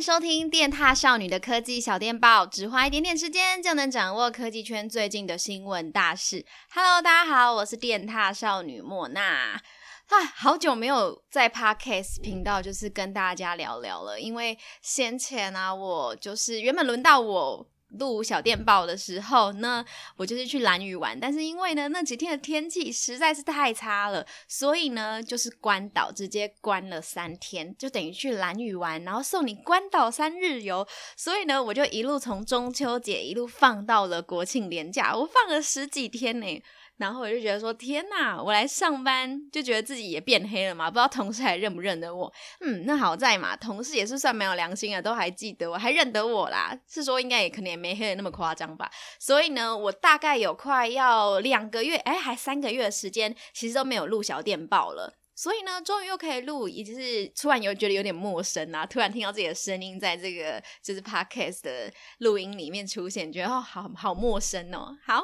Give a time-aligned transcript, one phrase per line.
[0.00, 6.46] 收听电踏少女的科技小电报，只花一点点时间就能掌握科技圈最近的新闻大事。
[6.72, 9.60] Hello，大家好，我是电踏少女莫娜。
[10.06, 17.68] 啊，好久没有在 Podcast 频道就是跟大家聊聊了，因为先前啊，我就是原本轮到我。
[17.98, 19.84] 录小电报的时候呢，
[20.16, 36.62] 我就是去兰屿玩，但是因为呢那几天的天气实在是太差了，所以呢就是关岛直接关了三天，就等于去兰屿玩，然后送你关岛三日游，所以呢我就一路从中秋节一路放到了国庆连假，我放了十几天呢。
[36.98, 42.32] 然后我就觉得说，天呐，我来上班就觉得自己也变黑了嘛，不知道同事还认不认得我。
[42.60, 46.76] 嗯，那好在嘛，同事也是算蛮有良心的，都还记得我，还认得我啦。
[46.88, 48.90] 是说应该也可能也没黑的那么夸张吧。
[49.18, 55.17] 所以呢，我大概有快要两个月，哎，还三个月的时间，其实都没有录小电报了。
[55.38, 64.98] 所以呢，终于又可以录，也就是突然有觉得有点陌生啊，突然听到自己的声音在这个就是 podcast 的录音里面出现，觉得哦，好好陌生哦。
[65.06, 65.22] 好，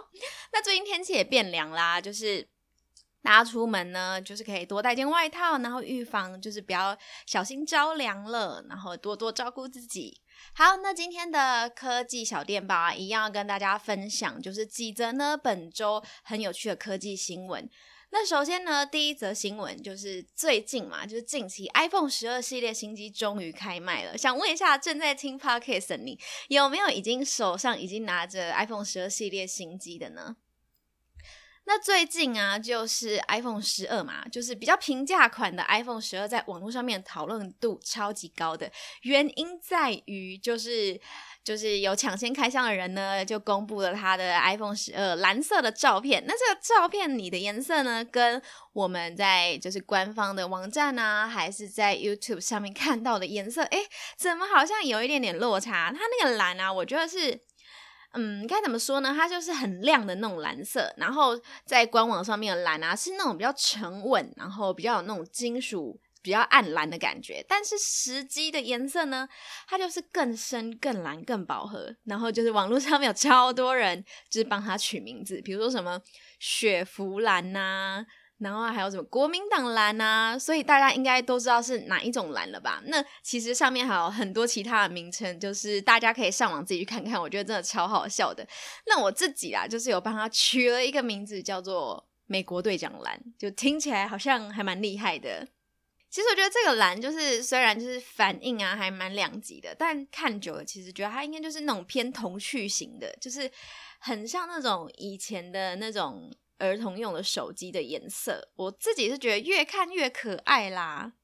[0.52, 2.48] 那最近天气也变凉啦，就是
[3.24, 10.20] 大家出门呢，就是可以多带件外套，然后预防就是不要小心着凉了，然后多多照顾自己。
[10.54, 17.68] 好，那今天的科技小电报，一样要跟大家分享，就是几则呢本周很有趣的科技新闻。
[18.16, 24.16] 那首先呢，第一则新闻就是最近嘛，就是近期 iPhone 十二系列新机终于开卖了。
[24.16, 30.36] 想问一下正在听 Podcast 的你，有没有已经手上已经拿着 iPhone 十二系列新机的呢？
[31.64, 38.70] 那最近啊，就是 iPhone 十二嘛，就是比较平价款的 iPhone 十二，在网络上面讨论度超级高的
[39.02, 41.00] 原因在于就是。
[41.44, 46.24] 就是有抢先开箱的人呢，就公布了他的 iPhone 十二蓝色的照片。
[46.26, 48.40] 那这个照片里的颜色呢，跟
[48.72, 53.82] 我们在就是官方的网站啊，还是在 YouTube 上面看到的颜色，诶，
[54.16, 55.92] 怎么好像有一点点落差？
[55.92, 57.38] 它那个蓝啊，我觉得是，
[58.14, 59.12] 嗯，该怎么说呢？
[59.14, 66.00] 它就是很亮的那种蓝色，然后在官网上面的蓝啊，是那种比较沉稳，然后比较有那种金属。
[66.24, 69.28] 比较暗蓝的感觉，但是实际的颜色呢，
[69.68, 71.94] 它就是更深、更蓝、更饱和。
[72.04, 76.00] 然后就是网络上面有超多人就是帮它取名字，比如说什么
[76.38, 78.06] 雪佛兰呐、
[78.38, 82.82] 然后还有什么国民党蓝啊，所以大家应该都知道是哪一种蓝了吧？
[82.86, 87.20] 那其实上面还有很多其他的名称，就是大家可以上网自己去看看。
[87.20, 88.48] 我觉得真的超好笑的。
[88.86, 95.46] 那我自己啊，就是有帮它取了一个名字，叫做美国队长蓝，就听起来好像还蛮厉害的。
[96.14, 103.50] 其实我觉得这个蓝就是虽然就是反应啊还蛮两极的，但看久了其实觉得它应该就是那种偏童趣型的，就是
[103.98, 108.48] 很像那种以前的那种儿童用的手机的颜色。
[108.54, 111.14] 我自己是觉得越看越可爱啦。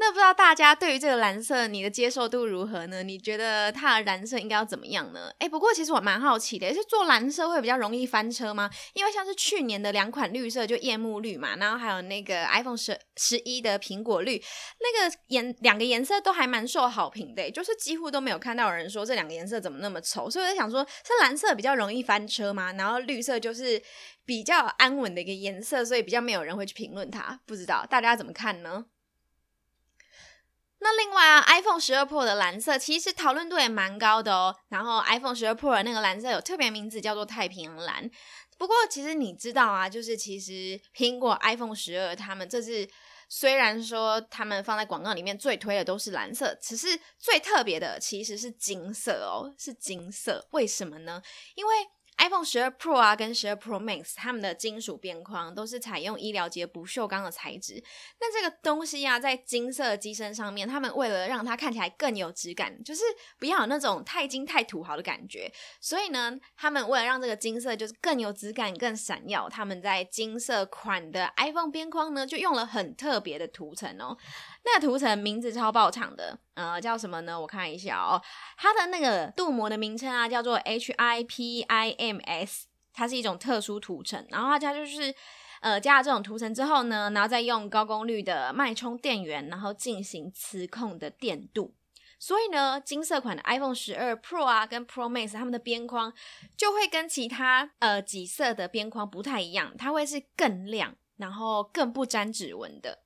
[0.00, 3.02] 那不知道大家对于这个蓝色，你的接受度如何呢？
[3.02, 5.30] 你觉得它的蓝色应该要怎么样呢？
[5.40, 8.70] 诶，不过其实我蛮好奇的，是做蓝色会比较容易翻车吗？
[8.94, 14.40] 因为像是去年的两款绿色，就夜幕绿嘛，然后还有那个 iPhone 十十一的苹果绿，
[14.80, 22.72] 那个颜两个颜色都还蛮受好评的，就是几乎都没有看到有人说这两个颜色怎么那么丑，所以我在想说，是蓝色比较容易翻车吗？
[22.74, 23.82] 然后绿色就是
[24.24, 27.40] 比较安稳的一个颜色，所以比较没有人会去评论它。
[27.44, 28.84] 不知道大家怎么看呢？
[30.80, 34.54] 那另外啊，iPhone 十二 Pro 的蓝色其实讨论度也蛮高的哦。
[34.68, 38.08] 然后 iPhone 十二 Pro 的那个蓝色有特别名字，叫做太平洋蓝。
[38.56, 42.88] 不过其实你知道啊，就是其实苹果 iPhone 十二他们这次
[43.28, 50.46] 虽然说他们放在广告里面最推的都是蓝色，只是最特别的其实是金色哦，是金色。
[50.50, 51.20] 为什么呢？
[51.54, 51.74] 因为
[52.18, 57.82] iPhone 十二 Pro 啊，跟十二 Pro Max，它们的金属边框都是采用医疗级不锈钢的材质。
[58.20, 63.02] 那这个东西啊，在金色的机身上面，他们为了让它看起来更有质感，就是
[63.38, 74.16] 不要有那种太金太土豪的感觉，所以呢，他们为了让这个金色就是更有质感、更闪耀，他们在金色款的 iPhone 边框呢，就用了很特别的涂层哦。
[74.64, 77.40] 那涂层名字超爆长的，呃，叫什么呢？
[77.40, 78.20] 我看一下哦，
[78.56, 82.62] 它的那个镀膜的名称啊，叫做 HIPIMS，
[82.92, 84.26] 它是一种特殊涂层。
[84.28, 85.14] 然后它就是
[85.60, 91.76] 呃加了这种涂层之后呢，然后再用高功率的脉冲电源，然后进行磁控的电镀。
[92.18, 96.12] 所以呢，金色款的 iPhone 十二 Pro 啊跟 Pro Max 它们的边框
[96.56, 103.04] 就会跟其他呃几色的边框不太一样，它会是更亮，然后更不沾指纹的。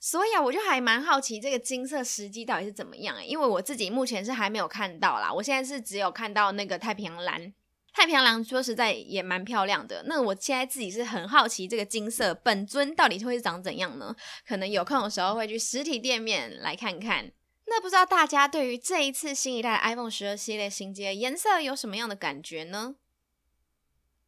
[0.00, 5.32] 所以啊，我就还蛮好奇这个金色时机到底是怎么样欸，因为我自己目前是还没有看到啦。
[5.32, 7.52] 我现在是只有看到那个太平洋蓝，
[7.92, 10.04] 太平洋蓝说实在也蛮漂亮的。
[10.06, 14.14] 那我现在自己是很好奇这个金色本尊到底会是长怎样呢？
[14.46, 17.32] 可能有空的时候会去实体店面来看看。
[17.66, 22.94] 那不知道大家对于这一次新一代 iPhone 十二系列新机颜色有什么样的感觉呢？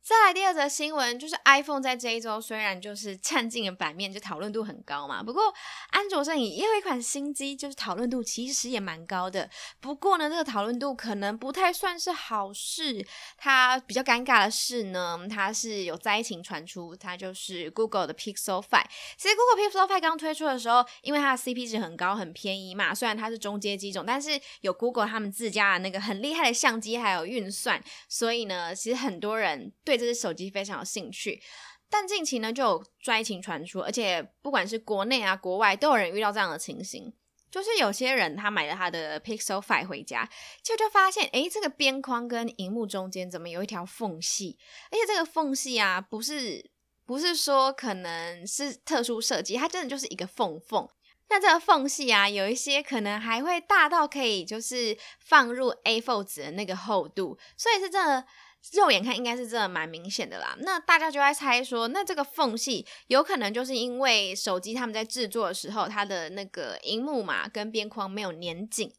[0.02, 5.22] 再来第二则新闻，就是 iPhone 在这一周虽然就是占尽了版面，就讨论度很高嘛。
[5.22, 5.42] 不过
[5.90, 9.48] 安卓阵营也有一款新机，就是讨论度其实也蛮高的。
[9.78, 13.06] 不过呢，这个讨论度可能不太算是好事。
[13.36, 18.84] 它比较尴尬的是呢，它是有灾情传出，它就是 Google 的 Pixel 5。
[19.18, 22.94] 其实 Google Pixel 5刚推出的时候，因为它的 CP 值很高，很便宜嘛。
[22.94, 31.42] 虽然它是中阶机种，但是有 Google 他们自家的那个很厉害的相机还有运算，所以呢，其实很多人对这只手机非常有兴趣，
[31.88, 37.12] 但近期呢就有灾情传出，而且不管是国内啊国外都有人遇到这样的情形，
[37.50, 40.30] 就是有些人他买了他的 Pixel 5回家，
[40.62, 44.56] 就就发现，诶，这个边框跟荧幕中间怎么有一条缝隙？
[44.92, 46.70] 而且这个缝隙啊，不是
[47.04, 50.88] 不是说可能是特殊设计，它真的就是一个缝缝。
[51.28, 58.24] 那这个缝隙啊，有一些可能还会大到可以就是放入 A4 纸的那个厚度，所以是真的。
[58.72, 68.92] 肉眼看应该是真的蛮明显的啦，那大家就在猜说，那这个缝隙有可能就是因为手机他们在制作的时候，它的那个荧幕嘛跟边框没有粘紧。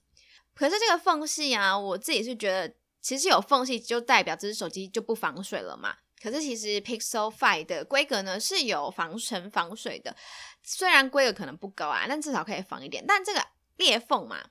[0.54, 5.96] 可是这个缝隙啊，我自己是觉得，其实有缝隙就代表这只手机就不防水了嘛。
[6.22, 10.16] 可是其实 Pixel 5的规格呢是有防尘防水的，
[10.64, 13.04] 虽然规格可能不高啊，但至少可以防一点。
[13.08, 13.42] 但这个
[13.78, 14.44] 裂缝嘛。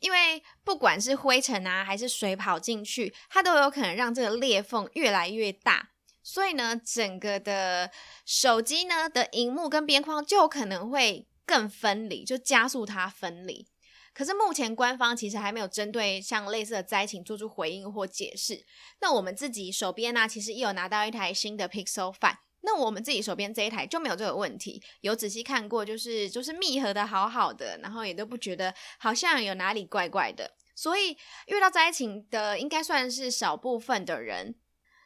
[0.00, 5.90] 因为不管是灰尘啊，还是水跑进去，它都有可能让这个裂缝越来越大。
[6.22, 7.90] 所以呢，整个的
[8.26, 13.66] 手机呢的荧幕跟边框就有可能会更分离，就加速它分离。
[14.12, 18.64] 可是目前官方其实还没有针对像类似的灾情做出回应或解释。
[19.00, 22.36] 那我们自己手边呢，其实也有拿到一台新的 Pixel 5。
[22.62, 31.16] 那我们自己手边这一台就没有这个问题，有仔细看过，就是就是密合的好好的，然后也都不觉得好像有哪里怪怪的，所以
[31.46, 34.56] 遇到灾情的应该算是少部分的人。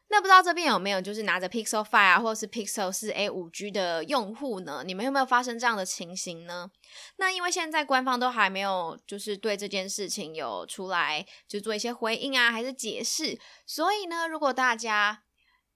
[0.08, 4.82] 那不知道这边有没有就是拿着 Pixel 5啊，或者是 Pixel 4a 5G 的用户呢？
[4.84, 6.70] 你们有没有发生这样的情形呢？
[7.16, 15.22] 那因为现在官方都还没有就是对这件事情有出来就做一些回应啊，还是解释，所以呢，如果大家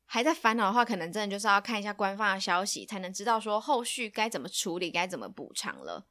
[0.06, 6.06] 还在烦恼的话，可能真的就是要看一下官方的消息，才能知道说后续该怎么处理，该怎么补偿了。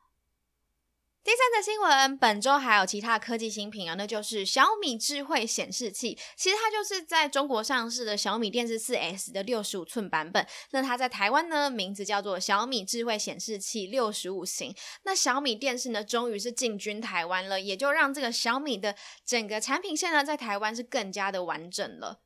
[1.23, 6.15] 第三则新闻，本周还有其他科技新品啊，那就是小米智慧显示器。
[6.37, 10.45] 其实它就是在中国上市的小米电视四 S 的六十五寸版本。
[10.69, 14.75] 那它在台湾呢，名字叫做小米智慧显示器六十五型。
[15.01, 18.95] 那小米电视呢，终于是进军台湾了，也就让这个小米的
[19.25, 22.24] 整个产品线呢，在台湾是更加的完整了。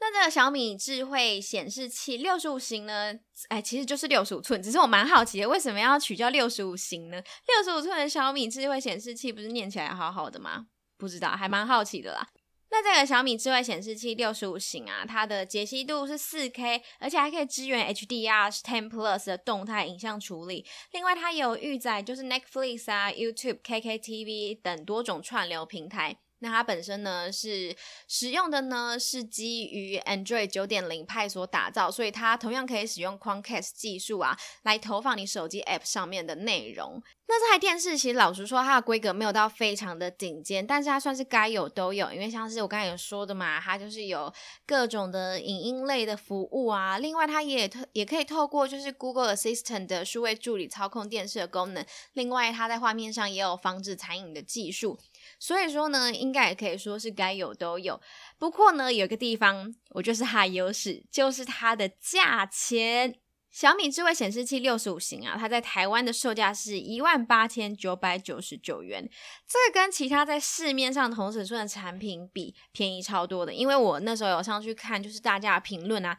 [0.00, 3.14] 那这个小米智慧显示器六十五型呢？
[3.48, 7.22] 哎，其实就是六十五寸，只是我蛮好奇的，为什么要取叫六十五型呢？
[7.46, 10.66] 六十五寸的小米智慧显示器不是念起来好好的吗？
[10.96, 12.26] 不知道，还蛮好奇的啦。
[12.72, 20.64] 那这个小米智慧显示器六十五型啊，它的解析度是四 K，而且还可以支援 HDR 10 Plus 的动态影像处理。
[20.92, 26.16] 另外，它有预载就是 Netflix 啊、YouTube、KKTV 等多种串流平台。
[26.40, 27.74] 那它本身呢，是
[28.08, 37.02] 使用的呢，是基于 Android 九点零派所打造，所以它同样可以使用 Chromecast 技术啊，来投放你手机 App 上面的内容。
[37.28, 44.32] 那这台电视其实老实说，它的规格没有到非常的顶尖，但是它算是该有都有，因为像是我刚才有说的嘛，它就是有
[44.66, 54.98] 各种的影音类的服务啊，另外它也特也可以透过就是 Google Assistant 的数位助理操控电视的功能，另外它在画面上也有防止残影的技术。
[55.40, 57.98] 所以说呢，应该也可以说是该有都有。
[58.38, 63.16] 不过呢，有一个地方我就是它优势，就是它的价钱。
[63.50, 69.02] 小米智慧显示器六十五型啊，它在台湾的售价是一万八千九百九十九元。
[69.44, 73.52] 这个跟其他在市面上同尺寸的产品比，便宜超多的。
[73.52, 76.16] 因为我那时候有上去看，就是大家的评论啊，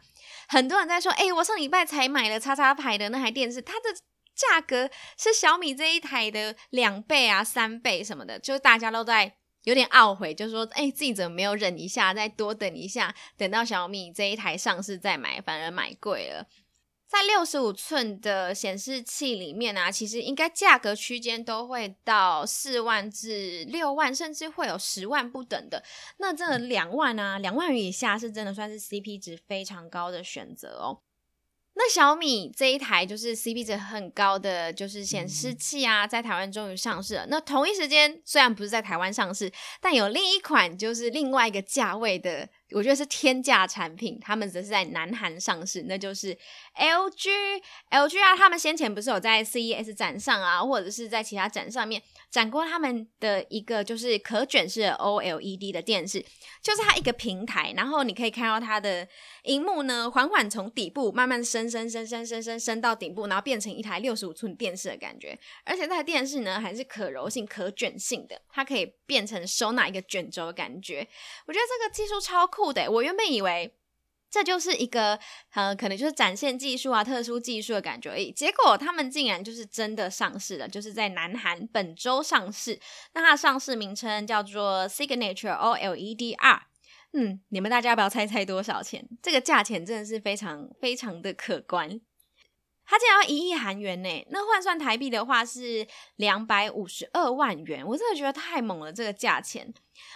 [0.48, 4.11] 很多人在说，哎、我上礼拜才买了叉叉牌的那台电视，它的。
[4.34, 16.46] 价格是小米这一台的两倍啊、三倍什么的，就大家都在有点懊悔，就说：“哎，自己怎么没有忍一下，再多等一下，等到小米这一台上市再买，反而买贵了。”
[17.06, 25.84] 在六十五寸的显示器里面啊，其实应该价格区间都会到四万至六万，甚至会有十万不等的。
[26.16, 31.02] 那这两万啊，两万元以下是真的算是 CP 值非常高的选择哦。
[31.74, 37.26] 那小米这一台就是 CP 值很高的，就是显示器啊，在台湾终于上市了。
[37.28, 39.50] 那同一时间，虽然不是在台湾上市，
[39.80, 46.36] 但有另一款就是另外一个价位的我觉得是天价产品，他们则是在南韩上市，那就是
[46.76, 47.30] LG。
[47.90, 52.02] LG 啊，他们先前不是有在 CES 展上啊，或者是在其他展上面
[52.32, 56.24] 展过他们的一个就是可卷式 OLED 的电视，
[56.62, 59.06] 就是它一个平台，然后你可以看到它的
[59.44, 65.38] 荧幕呢，缓缓从底部慢慢升升升升升升升到顶部，然后变成一台六十五寸电视的感觉。
[65.64, 71.06] 而且这台电视呢，还是可柔性、可卷性的，它可以变成收纳一个卷轴的感觉。
[71.46, 72.42] 我觉得这个技术超。
[72.52, 73.72] 酷的，我原本以为
[74.32, 75.18] 这就是一个
[75.50, 78.32] 呃，可能就是展现技术啊、特殊技术的感觉而已。
[78.32, 82.80] 结果他们竟然就是真的上市了，就是在南韩本周上市。
[83.12, 86.62] 那它上市名称叫做 Signature OLED R。
[87.12, 89.06] 嗯，你们大家要不要猜猜多少钱？
[89.22, 92.00] 这个价钱真的是非常非常的可观。
[92.86, 95.86] 它竟然要一亿韩元呢，那换算台币的话是
[96.16, 99.72] 两百五十二万元，我真的觉得太猛了，这个价钱。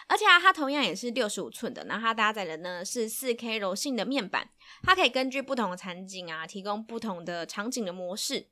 [0.08, 4.50] 而且啊，它同样也是六十五寸的，那它搭载的呢是四 K 柔性的面板，
[4.82, 8.48] 它可以根据不同的场景啊，提供不同的场景的模式。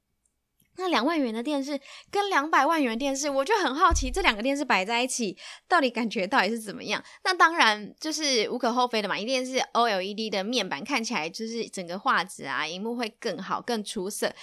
[0.76, 5.38] 那两万元的电视跟两百万元的电视，我就很好奇，这两个电视摆在一起，
[5.69, 7.00] 到底感觉到底是怎么样？
[7.23, 14.35] 那当然就是无可厚非的嘛，一定是 OLED 的面板看起来就是整个画质啊，荧幕会更好、更出色。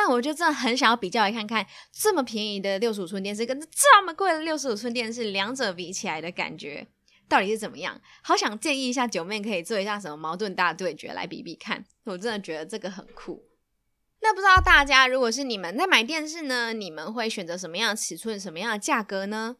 [0.00, 6.86] 但我就真的很想要比较来看看，这么便宜的六十五寸电视跟这么贵的六十五寸电视，两者比起来的感觉
[7.28, 8.00] 到底是怎么样？
[8.22, 13.44] 好想建议一下九妹可以做一下什么矛盾大对决来比比看，我真的觉得这个很酷。
[14.20, 19.56] 那不知道大家如果是你们在买电视呢，你们会选择什么样的尺寸、什么样的价格呢？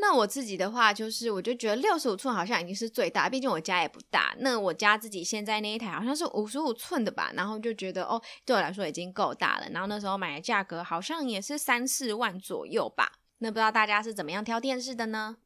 [0.00, 4.34] 那我自己的话，就是我就觉得六十五寸好像已经是最大，毕竟我家也不大。
[4.38, 9.68] 那我家自己现在那一台好像是五十五寸的吧，然后就觉得哦，对我来说已经够大了。
[9.70, 13.12] 然后那时候买的价格好像也是三四万左右吧。
[13.38, 15.36] 那不知道大家是怎么样挑电视的呢？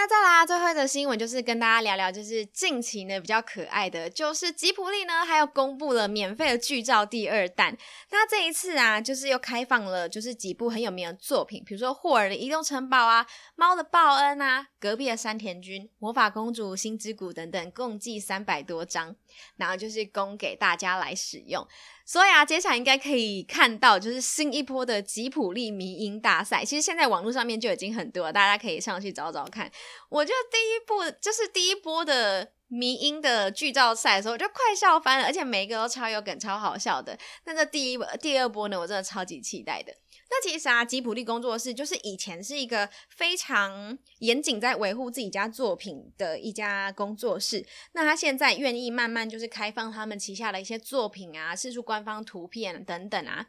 [0.00, 7.76] 那再来最后一则新闻，就是跟大家聊聊，就是近期呢比较可爱的，就是吉卜力呢，还有公布了免费的剧照第二弹。
[8.08, 13.26] 那这一次啊，就是又开放了，就是几部很有名的作品，比如说霍尔的移动城堡啊，
[13.56, 19.14] 猫的报恩啊，隔壁的山田君，魔法公主星之谷等等，共计三百多张，
[19.56, 21.68] 然后就是供给大家来使用。
[22.10, 26.64] 所以啊，接下来应该可以看到，就是新一波的吉普力迷音大赛。
[26.64, 29.70] 其实现在网络上面就已经很多了，大家可以上去找找看。
[30.08, 32.50] 我觉得第一部就是第一波的。
[32.72, 37.18] 迷音的剧照赛的时候，我就快笑翻了，而且每一个都超有梗、超好笑的。
[37.44, 39.92] 那这第一、第二波呢，我真的超级期待的。
[40.30, 47.66] 那其实啊，吉普力工作室就是以前是一个非常严谨在维护自己家作品的一家工作室。
[47.92, 53.48] 那他现在愿意慢慢就是开放他们旗下的一些作品啊，释出官方图片等等啊。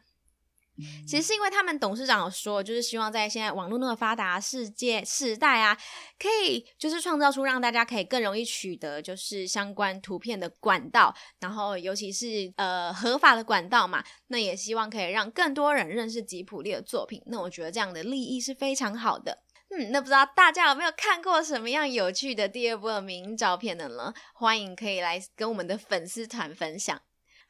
[1.06, 5.76] 其实是因为他们董事长有说，就是希望在现在网络那么发达世界时代啊，
[6.18, 17.22] 可以就是创造出让大家可以更容易取得就是相关图片的管道，然后尤其是呃合法的管道嘛，那也希望可以让更多人认识吉卜力的作品。
[17.26, 19.42] 那我觉得这样的利益是非常好的。
[19.74, 24.12] 嗯，那不知道大家有没有看过什么样有趣的第二波的名照片的呢？
[24.34, 27.00] 欢迎可以来跟我们的粉丝团分享。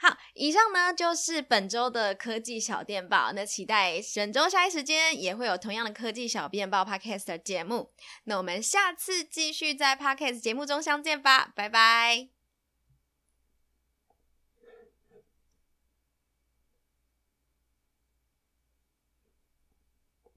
[0.03, 3.31] 好，以上呢就是本周的科技小电报。
[3.33, 7.93] 那期待本周下一时间也会有同样的科技小电报 Podcast 的节目。
[8.25, 12.42] 那我们下次继续在 Podcast 节目中相见吧，拜拜。